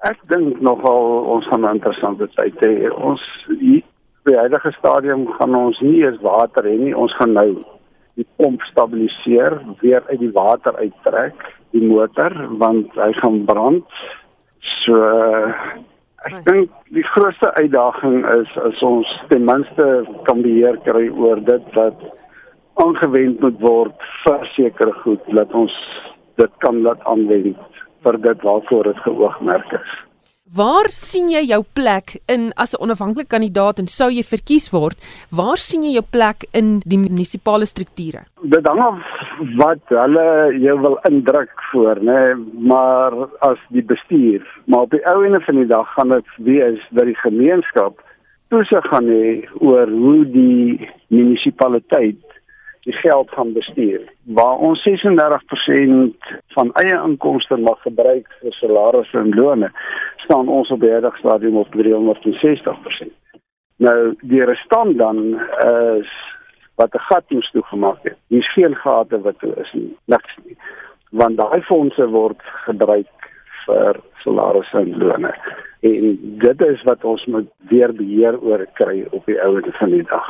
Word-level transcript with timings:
Ek 0.00 0.16
dink 0.32 0.62
nogal 0.64 1.26
ons 1.28 1.46
gaan 1.50 1.64
'n 1.66 1.74
interessante 1.76 2.26
tyd 2.36 2.56
hê. 2.64 2.88
Ons 2.88 3.20
die 3.60 3.84
huidige 4.24 4.72
stadium 4.72 5.26
gaan 5.36 5.54
ons 5.54 5.80
nie 5.80 6.00
eens 6.04 6.20
water 6.24 6.64
hê 6.64 6.76
nie. 6.78 6.96
Ons 6.96 7.12
gaan 7.16 7.32
nou 7.36 7.64
die 8.16 8.26
pomp 8.36 8.62
stabiliseer, 8.62 9.60
weer 9.80 10.02
uit 10.08 10.20
die 10.20 10.32
water 10.32 10.74
uittrek, 10.76 11.36
die 11.72 11.84
motor 11.84 12.32
want 12.62 12.94
hy 12.94 13.12
gaan 13.12 13.44
brand. 13.44 13.84
So 14.84 14.96
ek 16.24 16.44
dink 16.44 16.72
die 16.96 17.04
grootste 17.12 17.52
uitdaging 17.60 18.24
is 18.40 18.56
as 18.56 18.82
ons 18.82 19.08
ten 19.28 19.44
minste 19.44 20.06
kan 20.24 20.40
beheer 20.40 20.80
kry 20.88 21.08
oor 21.08 21.44
dit 21.44 21.74
wat 21.76 22.00
aangewend 22.80 23.40
moet 23.40 23.60
word 23.60 24.08
vir 24.24 24.48
sekere 24.56 24.92
goed 25.04 25.20
dat 25.28 25.52
ons 25.52 25.76
dit 26.40 26.52
kan 26.64 26.82
laat 26.82 27.04
aanwend 27.04 27.80
vir 28.04 28.20
dit 28.28 28.42
waarvoor 28.42 28.92
dit 28.92 29.02
geoogmerk 29.06 29.72
is. 29.72 29.98
Waar 30.50 30.88
sien 30.90 31.28
jy 31.30 31.44
jou 31.46 31.60
plek 31.78 32.16
in 32.26 32.50
as 32.56 32.74
'n 32.74 32.82
onafhanklike 32.82 33.28
kandidaat 33.30 33.78
en 33.78 33.86
sou 33.86 34.10
jy 34.10 34.24
verkies 34.26 34.70
word? 34.72 34.98
Waar 35.30 35.56
sien 35.56 35.82
jy 35.82 35.92
jou 35.92 36.06
plek 36.10 36.44
in 36.52 36.80
die 36.80 36.98
munisipale 36.98 37.66
strukture? 37.66 38.26
Dit 38.42 38.66
hang 38.66 38.80
af 38.80 38.98
wat 39.62 39.84
hulle 39.88 40.58
jou 40.58 40.80
wil 40.80 40.98
indruk 41.08 41.54
voor, 41.70 41.96
né, 42.02 42.34
nee, 42.34 42.34
maar 42.58 43.12
as 43.40 43.58
die 43.68 43.82
bestuur, 43.82 44.42
maar 44.66 44.80
op 44.80 44.90
die 44.90 45.06
ou 45.06 45.24
ene 45.24 45.40
van 45.40 45.54
die 45.54 45.66
dag 45.66 45.86
gaan 45.94 46.08
dit 46.08 46.26
wees 46.36 46.80
dat 46.90 47.04
die 47.04 47.20
gemeenskap 47.22 48.02
toesig 48.48 48.84
gaan 48.90 49.06
hê 49.06 49.46
oor 49.60 49.86
hoe 49.86 50.24
die 50.24 50.88
munisipaliteit 51.06 52.29
die 52.88 52.92
geld 52.92 53.30
gaan 53.30 53.52
bestuur. 53.52 54.00
Waar 54.24 54.56
ons 54.56 54.88
36% 54.88 56.16
van 56.56 56.72
eie 56.72 56.96
inkomste 57.02 57.56
mag 57.56 57.82
gebruik 57.82 58.28
vir 58.40 58.52
salarisse 58.52 59.18
en 59.18 59.34
lone, 59.36 59.70
staan 60.16 60.48
ons 60.48 60.70
op 60.70 60.80
die 60.80 60.90
huidige 60.90 61.18
stadium 61.18 61.56
op 61.60 61.74
360%. 61.76 63.12
Nou 63.76 64.14
die 64.20 64.44
restant 64.44 64.98
dan 64.98 65.40
is 66.00 66.10
wat 66.80 66.94
'n 66.94 67.06
gat 67.08 67.30
moes 67.30 67.50
toegemaak 67.50 68.02
het. 68.02 68.18
Hier's 68.26 68.52
geen 68.52 68.76
gate 68.76 69.20
wat 69.20 69.38
toe 69.38 69.54
is 69.54 69.72
nie, 69.72 69.96
niks 70.04 70.36
nie. 70.44 70.56
Want 71.10 71.36
daai 71.36 71.62
fondse 71.62 72.06
word 72.08 72.40
gebruik 72.42 73.16
vir 73.66 74.00
salarisse 74.22 74.78
en 74.78 74.98
lone. 74.98 75.34
En 75.80 76.18
dit 76.38 76.62
is 76.62 76.82
wat 76.82 77.04
ons 77.04 77.24
moet 77.26 77.48
weer 77.68 77.92
beheer 77.94 78.40
oor 78.40 78.66
kry 78.72 79.06
op 79.10 79.26
die 79.26 79.42
ouende 79.42 79.72
van 79.72 79.90
die 79.90 80.02
dag. 80.02 80.28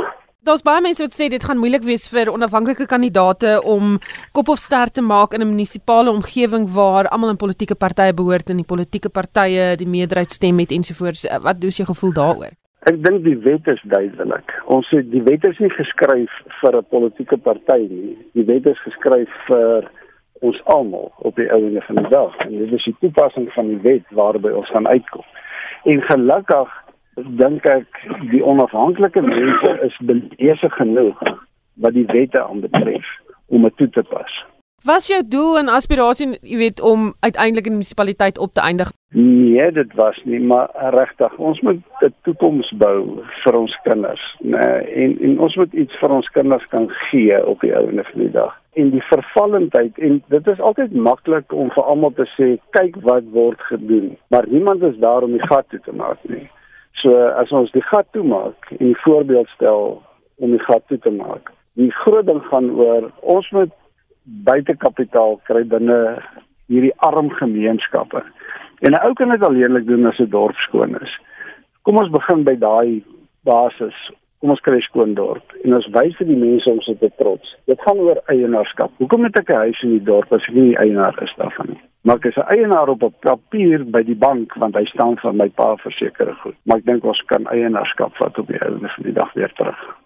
Daar's 0.50 0.64
baie 0.66 0.82
mense 0.82 1.04
wat 1.04 1.12
sê 1.14 1.28
dit 1.30 1.44
gaan 1.46 1.60
moeilik 1.62 1.84
wees 1.86 2.08
vir 2.10 2.26
onafhanklike 2.32 2.88
kandidaate 2.90 3.52
om 3.72 3.92
kop 4.34 4.48
of 4.50 4.58
ster 4.58 4.90
te 4.90 5.02
maak 5.10 5.36
in 5.36 5.44
'n 5.44 5.50
munisipale 5.50 6.10
omgewing 6.10 6.64
waar 6.74 7.06
almal 7.06 7.30
in 7.30 7.36
politieke 7.36 7.76
partye 7.84 8.12
behoort 8.20 8.50
en 8.50 8.56
die 8.56 8.70
politieke 8.72 9.10
partye 9.18 9.76
die 9.76 9.86
meerderheid 9.86 10.30
stem 10.30 10.56
met 10.56 10.72
ensovoorts. 10.72 11.24
Eh, 11.26 11.38
wat 11.38 11.60
doen 11.60 11.70
jy 11.70 11.84
gevoel 11.84 12.12
daaroor? 12.12 12.52
Ek 12.90 12.98
dink 13.04 13.22
die 13.24 13.38
wet 13.38 13.68
is 13.68 13.82
duidelik. 13.84 14.48
Ons 14.66 14.90
sê 14.90 15.08
die 15.08 15.22
wet 15.22 15.44
is 15.44 15.58
nie 15.58 15.70
geskryf 15.70 16.32
vir 16.60 16.76
'n 16.76 16.84
politieke 16.90 17.36
party 17.36 17.86
nie. 17.90 18.18
Die 18.34 18.44
wet 18.44 18.66
is 18.66 18.78
geskryf 18.82 19.30
vir 19.46 19.90
ons 20.40 20.60
almal 20.64 21.12
op 21.18 21.36
die 21.36 21.48
einde 21.48 21.80
van 21.80 21.96
die 21.96 22.08
dag. 22.08 22.36
En 22.38 22.58
dit 22.58 22.72
is 22.72 22.84
die 22.84 22.96
toepassing 23.00 23.52
van 23.52 23.68
die 23.68 23.82
wet 23.82 24.04
waarby 24.10 24.48
ons 24.48 24.70
gaan 24.70 24.88
uitkom. 24.88 25.24
En 25.84 26.02
gelukkig 26.02 26.68
dink 27.16 27.66
ek 27.66 28.05
die 28.30 28.42
onafhanklike 28.44 29.22
mense 29.22 29.77
is 29.86 29.97
besig 30.06 30.75
genoeg 30.78 31.19
wat 31.80 31.92
die 31.94 32.06
wette 32.12 32.42
aanbetref 32.42 33.06
om 33.48 33.62
dit 33.62 33.77
toe 33.77 33.91
te 33.91 34.02
pas. 34.02 34.41
Was 34.84 35.11
jou 35.11 35.20
doel 35.28 35.58
en 35.61 35.69
aspirasie, 35.69 36.30
jy 36.41 36.56
weet, 36.56 36.78
om 36.80 37.11
uiteindelik 37.20 37.67
in 37.69 37.75
die 37.75 37.80
munisipaliteit 37.83 38.39
op 38.41 38.55
te 38.56 38.62
eindig? 38.64 38.89
Nee, 39.12 39.67
dit 39.77 39.92
was 39.94 40.17
nie, 40.25 40.39
maar 40.41 40.70
regtig, 40.94 41.34
ons 41.36 41.61
moet 41.61 41.83
'n 42.00 42.14
toekoms 42.25 42.70
bou 42.80 43.20
vir 43.45 43.58
ons 43.58 43.77
kinders, 43.84 44.24
nee, 44.41 44.78
en 45.02 45.19
en 45.20 45.39
ons 45.39 45.56
moet 45.56 45.72
iets 45.72 45.98
vir 46.00 46.11
ons 46.11 46.28
kinders 46.28 46.64
kan 46.64 46.89
gee 46.89 47.46
op 47.46 47.61
die 47.61 47.74
einde 47.74 48.05
van 48.05 48.20
die 48.20 48.30
dag. 48.30 48.57
En 48.73 48.90
die 48.90 49.02
vervallendheid 49.02 49.98
en 49.98 50.23
dit 50.29 50.46
is 50.46 50.61
altyd 50.61 50.95
maklik 50.95 51.52
om 51.52 51.70
vir 51.70 51.84
almal 51.84 52.13
te 52.13 52.27
sê, 52.36 52.57
kyk 52.70 52.96
wat 53.02 53.24
word 53.33 53.61
gedoen, 53.61 54.17
maar 54.29 54.48
niemand 54.48 54.83
is 54.83 54.96
daar 54.96 55.23
om 55.23 55.33
die 55.33 55.46
gat 55.46 55.68
toe 55.68 55.80
te 55.80 55.92
maak 55.92 56.18
nie. 56.23 56.48
So 56.92 57.14
as 57.28 57.52
ons 57.52 57.70
die 57.73 57.83
gat 57.83 58.06
toemaak 58.12 58.70
en 58.78 58.90
'n 58.90 59.02
voorbeeld 59.05 59.48
stel 59.48 60.02
om 60.39 60.51
die 60.51 60.64
gat 60.64 60.83
toe 60.89 60.98
te 60.98 61.11
maak. 61.11 61.52
Die 61.74 61.90
groot 61.90 62.27
ding 62.27 62.42
gaan 62.42 62.70
oor 62.70 63.11
ons 63.20 63.51
moet 63.51 63.73
buitekapitaal 64.24 65.40
kry 65.45 65.64
binne 65.64 66.23
hierdie 66.67 66.95
arm 66.96 67.30
gemeenskappe. 67.30 68.23
En 68.80 68.92
'n 68.92 69.02
ou 69.06 69.12
kan 69.14 69.28
dit 69.28 69.42
alleenlik 69.42 69.86
doen 69.86 70.06
as 70.06 70.18
'n 70.18 70.30
dorp 70.30 70.56
skoon 70.56 71.01
is. 71.01 71.18
Kom 71.83 71.96
ons 71.96 72.11
begin 72.11 72.45
by 72.45 72.55
daai 72.55 73.05
basis. 73.45 73.96
Kom 74.40 74.51
ons 74.51 74.61
kry 74.61 74.80
skoon 74.80 75.14
dorp 75.14 75.52
en 75.64 75.74
ons 75.74 75.90
wys 75.92 76.17
vir 76.17 76.27
die 76.27 76.36
mense 76.36 76.70
ons 76.70 76.89
is 76.89 77.12
trots. 77.18 77.56
Dit 77.67 77.80
gaan 77.80 77.98
oor 77.98 78.23
eienaarskap. 78.27 78.90
Hoekom 78.98 79.24
het 79.24 79.36
ek 79.36 79.51
'n 79.51 79.62
huis 79.64 79.83
in 79.83 79.90
die 79.98 80.05
dorp 80.05 80.33
as 80.33 80.48
ek 80.48 80.55
nie 80.55 80.77
eienaar 80.77 81.23
is 81.23 81.34
daarvan 81.36 81.68
nie? 81.68 81.80
maar 82.02 82.17
ek 82.17 82.24
is 82.24 82.36
'n 82.36 82.51
eienaar 82.55 82.89
op 82.89 83.02
'n 83.02 83.14
papier 83.20 83.84
by 83.84 84.02
die 84.02 84.17
bank 84.17 84.55
want 84.55 84.74
hy 84.74 84.84
staan 84.84 85.17
vir 85.17 85.34
my 85.34 85.48
pa 85.48 85.77
versekerde 85.77 86.34
goed. 86.34 86.56
Maar 86.62 86.78
ek 86.78 86.84
dink 86.84 87.05
ons 87.05 87.23
kan 87.27 87.46
eienaarskap 87.46 88.17
vat 88.17 88.39
op 88.39 88.46
die 88.46 88.58
einde 88.58 88.89
van 88.89 89.05
die 89.05 89.12
dag 89.12 89.33
weer 89.33 89.52
terug. 89.52 89.99